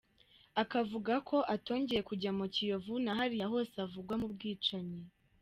Akavuga 0.61 1.13
ko 1.29 1.37
atongeye 1.55 2.01
kujya 2.09 2.31
mu 2.37 2.45
Kiyovu 2.53 2.93
na 3.03 3.11
hariya 3.17 3.47
hose 3.53 3.73
avugwa 3.85 4.13
mu 4.21 4.27
bwicanyi. 4.33 5.01